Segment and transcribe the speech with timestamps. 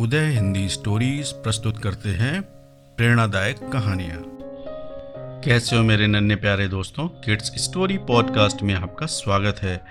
[0.00, 2.42] उदय Hindi stories प्रस्तुत करते हैं
[2.96, 4.24] प्रेरणादायक कहानियाँ।
[5.44, 7.08] कैसे हो मेरे नन्हे प्यारे दोस्तों?
[7.08, 9.84] किड्स स्टोरी पॉडकास्ट में आपका स्वागत है।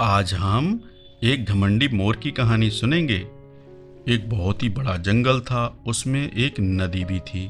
[0.00, 0.90] आज हम
[1.22, 3.26] एक घमंडी मोर की कहानी सुनेंगे।
[4.08, 7.46] एक बहुत ही बड़ा जंगल था, उसमें एक नदी भी थी।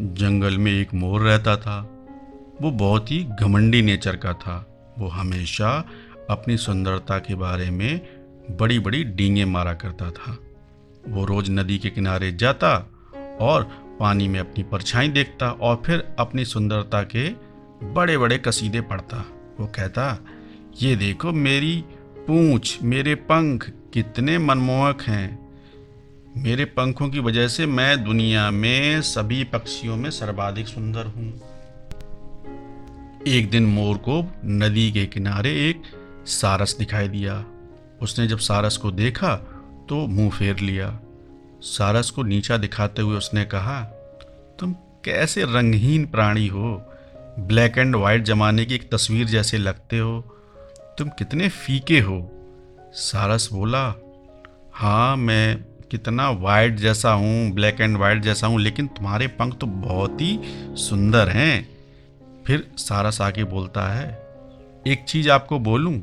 [0.00, 2.06] जंगल में एक मोर रहता था।
[2.62, 5.84] वो बहुत ही घमंडी नेचर का था। वो हमेशा
[6.30, 8.00] अपनी सुंदरता के बारे में
[8.50, 10.38] बड़ी बड़ी डींगे मारा करता था।
[11.08, 12.90] वो रोज नदी के किनारे जाता
[13.40, 13.62] और
[14.00, 17.28] पानी में अपनी परछाई देखता और फिर अपनी सुंदरता के
[17.92, 19.24] बड़े बड़े कसीदे पढ़ता।
[19.60, 20.24] वो कहता,
[20.82, 21.84] ये देखो मेरी
[22.26, 25.50] पूंछ, मेरे पंख कितने मनमोहक हैं।
[26.36, 31.40] मेरे पंखों की वजह से मैं दुनिया में सभी पक्षियों में सर्वाधिक सुंदर हूँ।
[33.26, 35.82] एक दिन मोर को नदी के किनारे एक
[36.26, 37.44] सारस दिखाई दिया।
[38.02, 39.49] उसने जब सारस को देखा
[39.90, 40.88] तो मुँह फेर लिया।
[41.60, 43.80] सारस को नीचा दिखाते हुए उसने कहा,
[44.60, 44.72] तुम
[45.04, 46.82] कैसे रंगहीन प्राणी हो?
[47.38, 50.20] ब्लैक एंड वाइट जमाने की एक तस्वीर जैसे लगते हो।
[50.98, 52.20] तुम कितने फीके हो?
[52.92, 53.82] सारस बोला
[54.74, 59.66] हाँ मैं कितना वाइट जैसा हूँ, ब्लैक एंड वाइट जैसा हूँ, लेकिन तुम्हारे पंख तो
[59.66, 60.38] बहुत ही
[60.76, 61.68] सुंदर हैं।
[62.46, 64.08] फिर सारस आके बोलता है,
[64.86, 65.94] एक चीज़ आपको बोलूँ?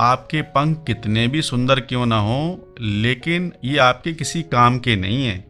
[0.00, 5.24] आपके पंख कितने भी सुंदर क्यों ना हो, लेकिन ये आपके किसी काम के नहीं
[5.24, 5.44] हैं।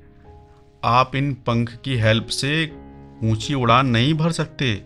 [0.85, 2.73] आप इन पंख की हेल्प से
[3.25, 4.83] ऊँची उड़ान नहीं भर सकते।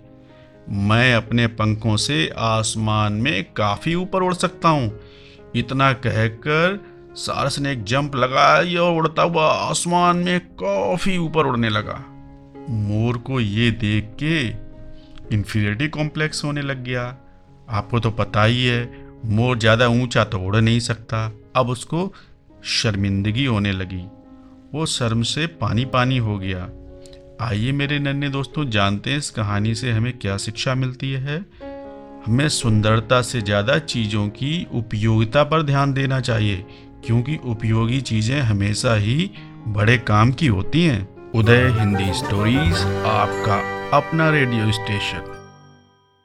[0.69, 5.01] मैं अपने पंखों से आसमान में काफ़ी ऊपर उड़ सकता हूँ।
[5.57, 6.85] इतना कहकर
[7.17, 12.05] सारस ने एक जंप लगाया और उड़ता हुआ आसमान में काफ़ी ऊपर उड़ने लगा।
[12.71, 14.41] मोर को ये देख के
[15.35, 17.17] इन्फीरियरिटी कॉम्प्लेक्स होने लग गया।
[17.71, 22.13] आपको तो पता ही है मोर ज़्यादा ऊँचा तो उड़ नहीं सकता। अब उसको
[22.65, 24.03] शर्मिंदगी होने लगी।
[24.75, 26.69] वो शर्म से पानी पानी हो गया।
[27.41, 31.39] आइए मेरे नन्हे दोस्तों, जानते हैं इस कहानी से हमें क्या शिक्षा मिलती है।
[32.27, 36.65] हमें सुंदरता से ज़्यादा चीज़ों की उपयोगिता पर ध्यान देना चाहिए,
[37.07, 39.31] क्योंकि उपयोगी चीज़ें हमेशा ही
[39.69, 43.57] बड़े काम की होती हैं। उदय हिंदी स्टोरीज, आपका
[43.97, 45.34] अपना रेडियो स्टेशन।